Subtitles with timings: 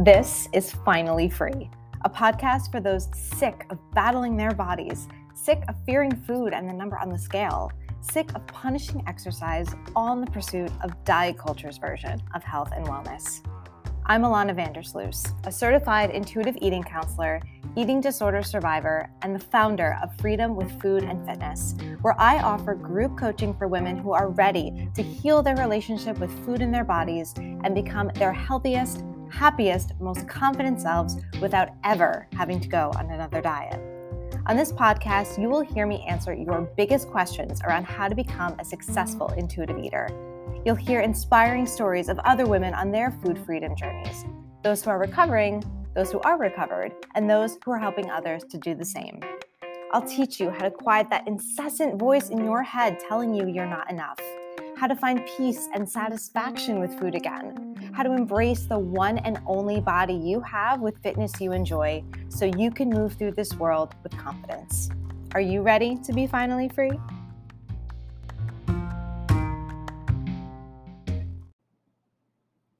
[0.00, 1.70] This is Finally Free,
[2.04, 6.72] a podcast for those sick of battling their bodies, sick of fearing food and the
[6.72, 7.70] number on the scale,
[8.00, 12.84] sick of punishing exercise, all in the pursuit of diet culture's version of health and
[12.86, 13.46] wellness.
[14.06, 17.40] I'm Alana Van Der Sluys, a certified intuitive eating counselor,
[17.76, 22.74] eating disorder survivor, and the founder of Freedom with Food and Fitness, where I offer
[22.74, 26.84] group coaching for women who are ready to heal their relationship with food in their
[26.84, 33.10] bodies and become their healthiest, happiest, most confident selves without ever having to go on
[33.10, 33.80] another diet.
[34.46, 38.54] On this podcast, you will hear me answer your biggest questions around how to become
[38.58, 40.08] a successful intuitive eater
[40.64, 44.24] You'll hear inspiring stories of other women on their food freedom journeys
[44.62, 45.62] those who are recovering,
[45.94, 49.20] those who are recovered, and those who are helping others to do the same.
[49.92, 53.66] I'll teach you how to quiet that incessant voice in your head telling you you're
[53.66, 54.18] not enough,
[54.76, 59.38] how to find peace and satisfaction with food again, how to embrace the one and
[59.46, 63.94] only body you have with fitness you enjoy so you can move through this world
[64.02, 64.90] with confidence.
[65.32, 66.92] Are you ready to be finally free?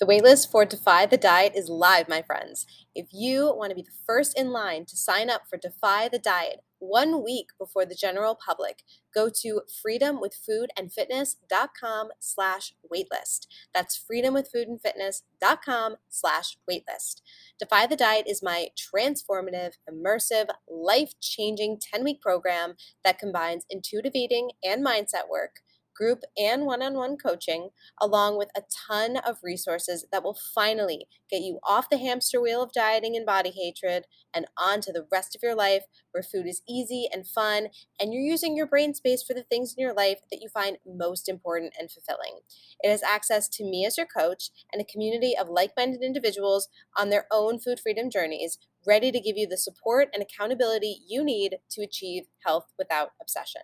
[0.00, 2.66] The waitlist for Defy the Diet is live, my friends.
[2.94, 6.18] If you want to be the first in line to sign up for Defy the
[6.18, 8.82] Diet one week before the general public,
[9.14, 13.46] go to freedomwithfoodandfitness.com slash waitlist.
[13.72, 17.22] That's freedomwithfoodandfitness.com slash waitlist.
[17.58, 22.74] Defy the Diet is my transformative, immersive, life-changing 10-week program
[23.04, 25.60] that combines intuitive eating and mindset work
[25.94, 31.06] group and one on one coaching, along with a ton of resources that will finally
[31.30, 35.34] get you off the hamster wheel of dieting and body hatred and onto the rest
[35.34, 37.68] of your life where food is easy and fun
[38.00, 40.78] and you're using your brain space for the things in your life that you find
[40.86, 42.40] most important and fulfilling.
[42.80, 46.68] It has access to me as your coach and a community of like minded individuals
[46.96, 51.24] on their own food freedom journeys ready to give you the support and accountability you
[51.24, 53.62] need to achieve health without obsession.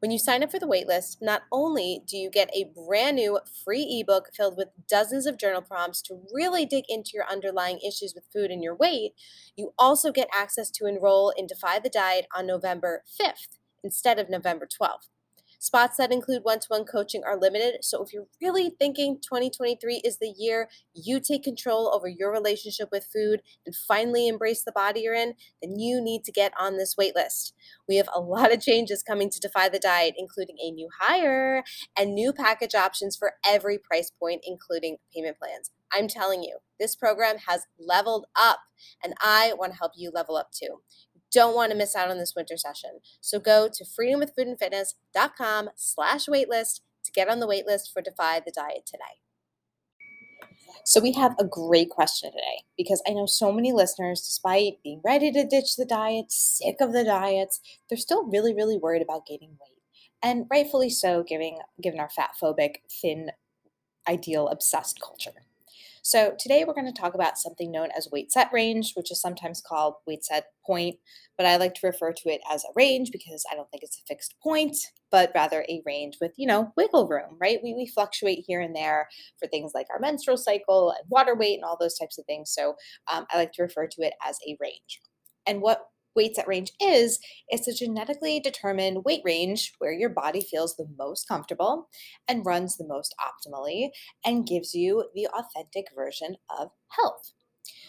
[0.00, 3.38] When you sign up for the waitlist, not only do you get a brand new
[3.64, 8.12] free ebook filled with dozens of journal prompts to really dig into your underlying issues
[8.14, 9.12] with food and your weight,
[9.56, 14.28] you also get access to enroll in Defy the Diet on November 5th instead of
[14.28, 15.08] November 12th.
[15.66, 17.78] Spots that include one to one coaching are limited.
[17.82, 22.90] So if you're really thinking 2023 is the year you take control over your relationship
[22.92, 26.76] with food and finally embrace the body you're in, then you need to get on
[26.76, 27.52] this wait list.
[27.88, 31.64] We have a lot of changes coming to Defy the Diet, including a new hire
[31.98, 35.72] and new package options for every price point, including payment plans.
[35.92, 38.60] I'm telling you, this program has leveled up,
[39.02, 40.78] and I want to help you level up too
[41.36, 43.00] don't want to miss out on this winter session.
[43.20, 48.86] So go to freedomwithfoodandfitness.com slash waitlist to get on the waitlist for Defy the Diet
[48.86, 49.20] today.
[50.86, 55.02] So we have a great question today because I know so many listeners, despite being
[55.04, 57.60] ready to ditch the diet, sick of the diets,
[57.90, 59.82] they're still really, really worried about gaining weight.
[60.22, 63.30] And rightfully so, given, given our fat phobic, thin,
[64.08, 65.42] ideal, obsessed culture.
[66.06, 69.20] So today we're going to talk about something known as weight set range, which is
[69.20, 71.00] sometimes called weight set point,
[71.36, 73.98] but I like to refer to it as a range because I don't think it's
[73.98, 74.76] a fixed point,
[75.10, 77.58] but rather a range with, you know, wiggle room, right?
[77.60, 79.08] We, we fluctuate here and there
[79.40, 82.52] for things like our menstrual cycle and water weight and all those types of things.
[82.54, 82.76] So
[83.12, 85.00] um, I like to refer to it as a range.
[85.44, 90.40] And what weight set range is, it's a genetically determined weight range where your body
[90.40, 91.88] feels the most comfortable
[92.26, 93.90] and runs the most optimally
[94.24, 97.32] and gives you the authentic version of health.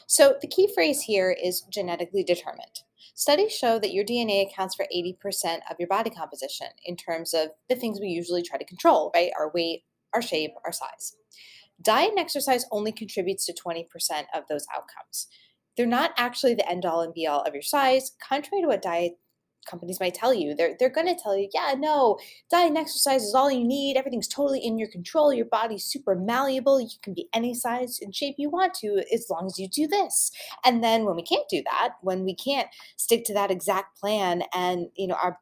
[0.07, 2.81] So the key phrase here is genetically determined.
[3.13, 7.49] Studies show that your DNA accounts for 80% of your body composition in terms of
[7.67, 9.31] the things we usually try to control, right?
[9.37, 9.83] Our weight,
[10.13, 11.15] our shape, our size.
[11.81, 13.85] Diet and exercise only contributes to 20%
[14.33, 15.27] of those outcomes
[15.77, 18.81] they're not actually the end all and be all of your size, contrary to what
[18.81, 19.13] diet
[19.69, 20.55] companies might tell you.
[20.55, 22.17] They're, they're going to tell you, yeah, no,
[22.49, 23.97] diet and exercise is all you need.
[23.97, 25.33] Everything's totally in your control.
[25.33, 26.79] Your body's super malleable.
[26.79, 29.85] You can be any size and shape you want to as long as you do
[29.87, 30.31] this.
[30.65, 34.43] And then when we can't do that, when we can't stick to that exact plan
[34.53, 35.37] and, you know, our,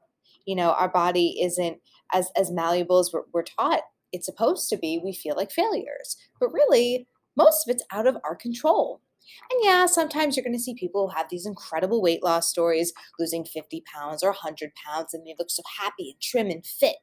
[0.46, 1.80] you know, our body isn't
[2.14, 3.82] as, as malleable as we're, we're taught
[4.12, 6.16] it's supposed to be, we feel like failures.
[6.40, 9.02] But really, most of it's out of our control.
[9.52, 12.94] And yeah, sometimes you're going to see people who have these incredible weight loss stories,
[13.20, 16.98] losing 50 pounds or 100 pounds, and they look so happy and trim and fit.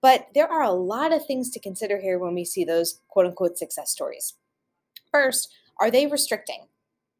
[0.00, 3.26] But there are a lot of things to consider here when we see those quote
[3.26, 4.34] unquote success stories.
[5.12, 6.66] First, are they restricting?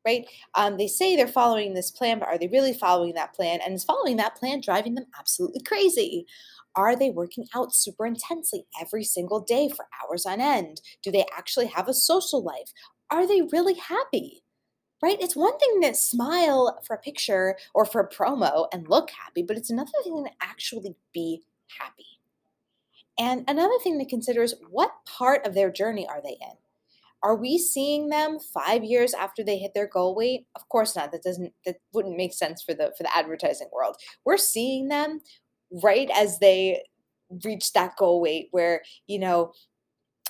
[0.05, 0.27] Right?
[0.57, 3.61] Um, they say they're following this plan, but are they really following that plan?
[3.65, 6.27] And is following that plan driving them absolutely crazy?
[6.75, 10.81] Are they working out super intensely every single day for hours on end?
[11.03, 12.73] Do they actually have a social life?
[13.13, 14.43] Are they really happy?
[15.03, 15.19] Right?
[15.21, 19.43] It's one thing to smile for a picture or for a promo and look happy,
[19.43, 21.43] but it's another thing to actually be
[21.79, 22.07] happy.
[23.19, 26.57] And another thing to consider is what part of their journey are they in?
[27.23, 30.47] Are we seeing them five years after they hit their goal weight?
[30.57, 31.13] Of course not.
[31.13, 33.97] That doesn't that wouldn't make sense for the for the advertising world.
[34.25, 35.21] We're seeing them
[35.83, 36.83] right as they
[37.45, 39.53] reach that goal weight where, you know,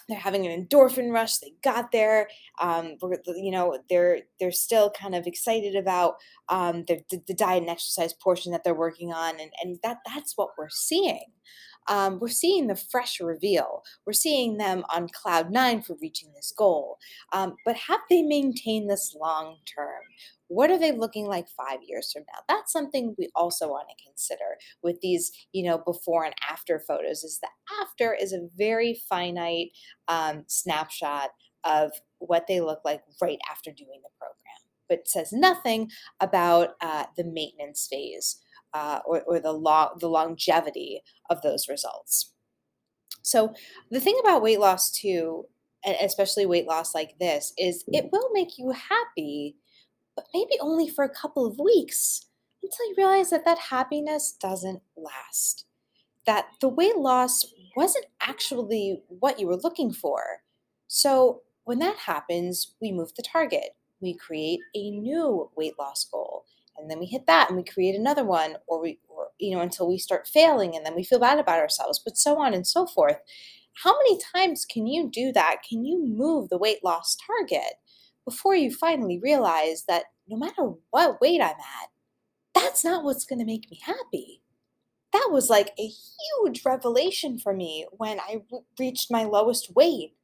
[0.09, 2.29] they're having an endorphin rush they got there
[2.61, 2.97] um,
[3.37, 6.15] you know they're they're still kind of excited about
[6.49, 10.37] um, the, the diet and exercise portion that they're working on and, and that that's
[10.37, 11.25] what we're seeing
[11.89, 13.83] um, we're seeing the fresh reveal.
[14.07, 16.99] We're seeing them on cloud nine for reaching this goal.
[17.33, 20.03] Um, but have they maintained this long term?
[20.53, 22.41] What are they looking like five years from now?
[22.47, 27.25] That's something we also want to consider with these, you know, before and after photos.
[27.25, 27.49] Is the
[27.81, 29.71] after is a very finite
[30.09, 31.31] um, snapshot
[31.65, 35.91] of what they look like right after doing the program, but says nothing
[36.21, 38.41] about uh, the maintenance phase
[38.75, 42.33] uh, or, or the, lo- the longevity of those results.
[43.23, 43.55] So,
[43.91, 45.47] the thing about weight loss, too,
[45.85, 49.57] and especially weight loss like this, is it will make you happy,
[50.17, 52.27] but maybe only for a couple of weeks
[52.63, 55.65] until you realize that that happiness doesn't last.
[56.27, 57.45] That the weight loss
[57.77, 60.23] wasn't actually what you were looking for.
[60.89, 63.77] So, when that happens, we move the target.
[64.01, 66.45] We create a new weight loss goal
[66.77, 69.61] and then we hit that and we create another one or we or, you know
[69.61, 72.67] until we start failing and then we feel bad about ourselves but so on and
[72.67, 73.19] so forth
[73.83, 77.75] how many times can you do that can you move the weight loss target
[78.25, 81.89] before you finally realize that no matter what weight i'm at
[82.55, 84.43] that's not what's going to make me happy
[85.13, 85.91] that was like a
[86.41, 88.43] huge revelation for me when I
[88.79, 90.15] reached my lowest weight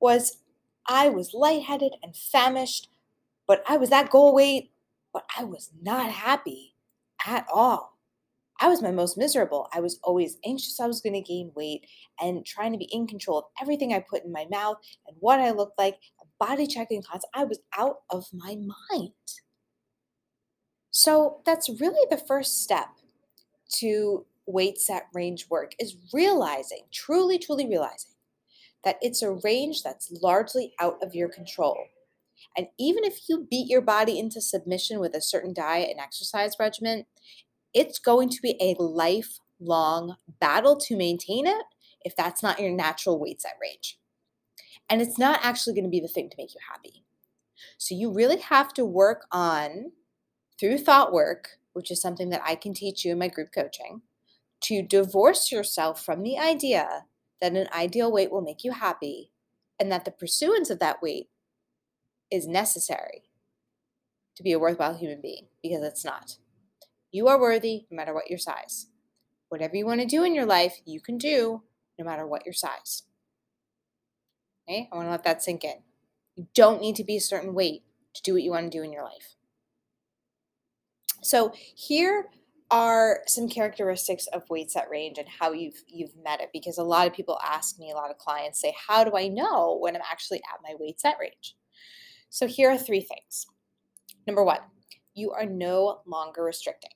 [0.00, 0.38] was
[0.86, 2.90] I was lightheaded and famished,
[3.46, 4.70] but I was that goal weight
[5.14, 6.74] but I was not happy
[7.24, 7.96] at all.
[8.60, 9.68] I was my most miserable.
[9.72, 11.86] I was always anxious I was going to gain weight
[12.20, 14.76] and trying to be in control of everything I put in my mouth
[15.06, 15.96] and what I looked like,
[16.38, 17.22] body checking class.
[17.34, 19.12] I was out of my mind.
[20.90, 22.88] So that's really the first step
[23.80, 28.12] to weight set range work is realizing, truly, truly realizing
[28.84, 31.86] that it's a range that's largely out of your control.
[32.56, 36.56] And even if you beat your body into submission with a certain diet and exercise
[36.60, 37.06] regimen,
[37.72, 41.64] it's going to be a lifelong battle to maintain it
[42.02, 43.98] if that's not your natural weight set range.
[44.88, 47.04] And it's not actually going to be the thing to make you happy.
[47.78, 49.92] So you really have to work on,
[50.58, 54.02] through thought work, which is something that I can teach you in my group coaching,
[54.62, 57.06] to divorce yourself from the idea
[57.40, 59.30] that an ideal weight will make you happy
[59.78, 61.28] and that the pursuance of that weight
[62.30, 63.24] is necessary
[64.36, 66.38] to be a worthwhile human being because it's not.
[67.10, 68.86] You are worthy no matter what your size.
[69.48, 71.62] Whatever you want to do in your life, you can do
[71.98, 73.04] no matter what your size.
[74.68, 74.88] Okay?
[74.92, 75.76] I want to let that sink in.
[76.36, 77.82] You don't need to be a certain weight
[78.14, 79.36] to do what you want to do in your life.
[81.22, 82.26] So, here
[82.70, 86.82] are some characteristics of weight set range and how you've you've met it because a
[86.82, 89.94] lot of people ask me a lot of clients say how do i know when
[89.94, 91.54] i'm actually at my weight set range
[92.34, 93.46] so here are three things.
[94.26, 94.58] Number one,
[95.14, 96.90] you are no longer restricting.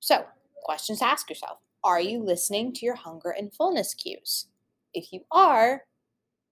[0.00, 0.24] So,
[0.64, 4.48] questions to ask yourself Are you listening to your hunger and fullness cues?
[4.92, 5.84] If you are,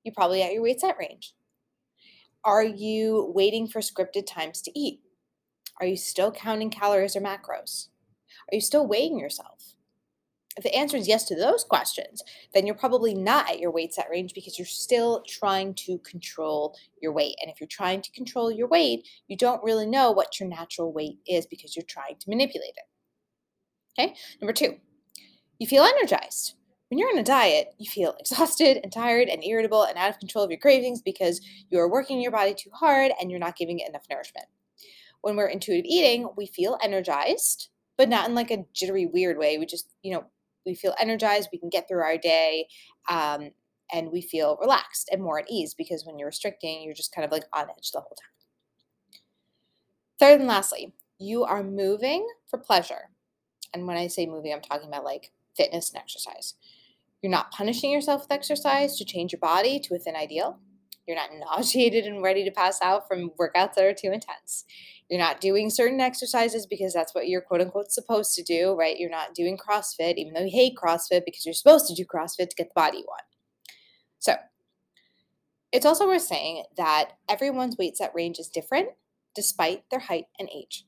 [0.05, 1.35] you're probably at your weight set range.
[2.45, 5.01] Are you waiting for scripted times to eat?
[5.81, 7.89] Are you still counting calories or macros?
[8.51, 9.75] Are you still weighing yourself?
[10.57, 13.95] If the answer is yes to those questions, then you're probably not at your weight
[13.95, 17.37] set range because you're still trying to control your weight.
[17.41, 20.93] And if you're trying to control your weight, you don't really know what your natural
[20.93, 23.99] weight is because you're trying to manipulate it.
[23.99, 24.77] Okay, number two,
[25.59, 26.55] you feel energized.
[26.91, 30.19] When you're on a diet, you feel exhausted and tired and irritable and out of
[30.19, 33.57] control of your cravings because you are working your body too hard and you're not
[33.57, 34.47] giving it enough nourishment.
[35.23, 39.57] When we're intuitive eating, we feel energized, but not in like a jittery, weird way.
[39.57, 40.25] We just, you know,
[40.67, 42.67] we feel energized, we can get through our day,
[43.09, 43.51] um,
[43.93, 47.25] and we feel relaxed and more at ease because when you're restricting, you're just kind
[47.25, 49.21] of like on edge the whole time.
[50.19, 53.11] Third and lastly, you are moving for pleasure.
[53.73, 56.55] And when I say moving, I'm talking about like fitness and exercise.
[57.23, 60.59] You're not punishing yourself with exercise to change your body to within ideal.
[61.07, 64.65] You're not nauseated and ready to pass out from workouts that are too intense.
[65.09, 68.97] You're not doing certain exercises because that's what you're quote unquote supposed to do, right?
[68.99, 72.51] You're not doing CrossFit, even though you hate CrossFit because you're supposed to do CrossFit
[72.51, 73.25] to get the body you want.
[74.19, 74.37] So,
[75.73, 78.91] It's also worth saying that everyone's weight set range is different
[79.35, 80.85] despite their height and age.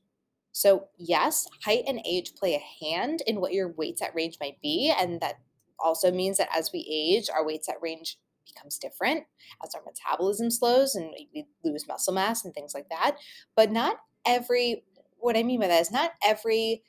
[0.51, 4.61] So, yes, height and age play a hand in what your weight set range might
[4.61, 4.93] be.
[4.97, 5.39] And that
[5.83, 9.23] also means that as we age, our weight set range becomes different
[9.63, 13.17] as our metabolism slows and we lose muscle mass and things like that.
[13.55, 14.83] But not every,
[15.17, 16.83] what I mean by that is not every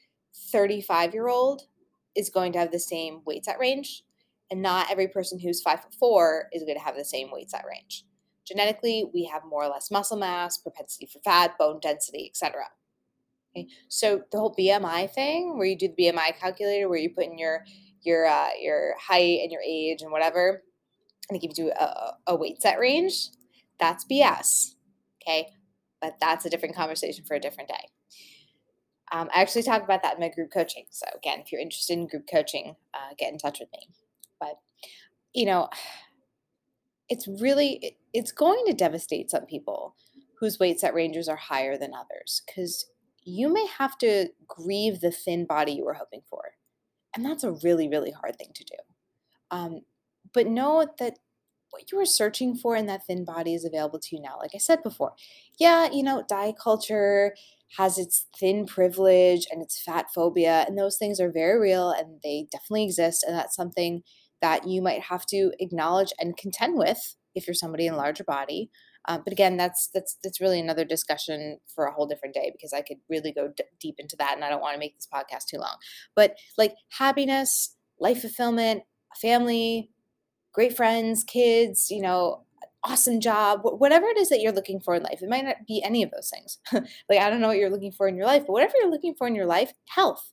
[0.52, 1.62] 35 year old
[2.14, 4.04] is going to have the same weight set range.
[4.50, 7.50] And not every person who's five foot four is going to have the same weight
[7.50, 8.04] set range.
[8.46, 12.66] Genetically, we have more or less muscle mass, propensity for fat, bone density, etc.
[13.56, 13.68] Okay?
[13.88, 17.38] So the whole BMI thing, where you do the BMI calculator, where you put in
[17.38, 17.64] your
[18.04, 20.62] your uh, your height and your age and whatever,
[21.28, 23.30] and it gives you a, a weight set range,
[23.78, 24.74] that's BS.
[25.22, 25.48] Okay,
[26.00, 27.88] but that's a different conversation for a different day.
[29.12, 30.84] Um, I actually talk about that in my group coaching.
[30.90, 33.88] So again, if you're interested in group coaching, uh, get in touch with me.
[34.40, 34.58] But
[35.34, 35.68] you know,
[37.08, 39.94] it's really it's going to devastate some people
[40.40, 42.86] whose weight set ranges are higher than others because
[43.24, 46.52] you may have to grieve the thin body you were hoping for.
[47.14, 48.76] And that's a really, really hard thing to do.
[49.50, 49.80] Um,
[50.32, 51.18] but know that
[51.70, 54.36] what you were searching for in that thin body is available to you now.
[54.38, 55.12] Like I said before,
[55.58, 57.34] yeah, you know, diet culture
[57.76, 62.20] has its thin privilege and its fat phobia, and those things are very real and
[62.22, 63.24] they definitely exist.
[63.26, 64.02] And that's something
[64.40, 68.24] that you might have to acknowledge and contend with if you're somebody in a larger
[68.24, 68.70] body.
[69.06, 72.72] Uh, but again, that's that's that's really another discussion for a whole different day because
[72.72, 75.08] I could really go d- deep into that, and I don't want to make this
[75.12, 75.76] podcast too long.
[76.14, 78.82] But like happiness, life fulfillment,
[79.20, 79.90] family,
[80.52, 82.44] great friends, kids, you know,
[82.84, 85.22] awesome job, whatever it is that you're looking for in life.
[85.22, 86.58] It might not be any of those things.
[87.08, 89.14] like I don't know what you're looking for in your life, but whatever you're looking
[89.14, 90.32] for in your life, health.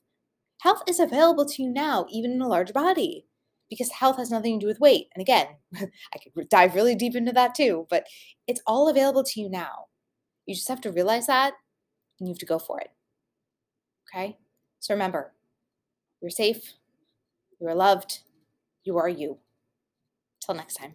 [0.60, 3.26] Health is available to you now, even in a large body
[3.72, 5.08] because health has nothing to do with weight.
[5.14, 8.06] And again, I could dive really deep into that too, but
[8.46, 9.86] it's all available to you now.
[10.46, 11.54] You just have to realize that
[12.18, 12.90] and you have to go for it.
[14.08, 14.36] Okay?
[14.80, 15.32] So remember,
[16.20, 16.74] you're safe,
[17.60, 18.20] you are loved,
[18.84, 19.38] you are you.
[20.44, 20.94] Till next time.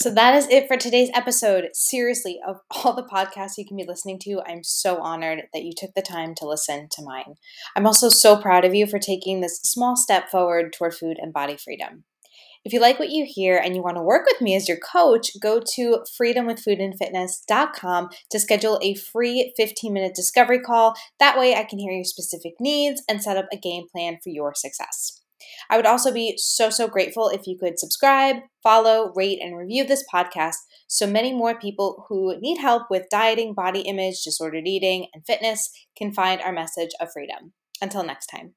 [0.00, 1.70] So that is it for today's episode.
[1.72, 5.72] Seriously, of all the podcasts you can be listening to, I'm so honored that you
[5.76, 7.34] took the time to listen to mine.
[7.74, 11.32] I'm also so proud of you for taking this small step forward toward food and
[11.32, 12.04] body freedom.
[12.64, 14.78] If you like what you hear and you want to work with me as your
[14.78, 20.94] coach, go to freedomwithfoodandfitness.com to schedule a free 15 minute discovery call.
[21.18, 24.28] That way, I can hear your specific needs and set up a game plan for
[24.30, 25.17] your success.
[25.70, 29.84] I would also be so, so grateful if you could subscribe, follow, rate, and review
[29.84, 30.56] this podcast
[30.88, 35.70] so many more people who need help with dieting, body image, disordered eating, and fitness
[35.96, 37.52] can find our message of freedom.
[37.80, 38.54] Until next time.